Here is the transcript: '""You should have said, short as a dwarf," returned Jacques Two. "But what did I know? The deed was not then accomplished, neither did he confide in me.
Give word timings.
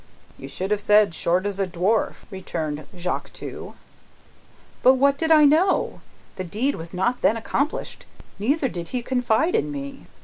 '""You 0.39 0.47
should 0.47 0.71
have 0.71 0.81
said, 0.81 1.13
short 1.13 1.45
as 1.45 1.59
a 1.59 1.67
dwarf," 1.67 2.25
returned 2.31 2.87
Jacques 2.97 3.31
Two. 3.33 3.75
"But 4.81 4.95
what 4.95 5.15
did 5.15 5.29
I 5.29 5.45
know? 5.45 6.01
The 6.37 6.43
deed 6.43 6.73
was 6.73 6.91
not 6.91 7.21
then 7.21 7.37
accomplished, 7.37 8.07
neither 8.39 8.67
did 8.67 8.87
he 8.87 9.03
confide 9.03 9.53
in 9.53 9.71
me. 9.71 10.07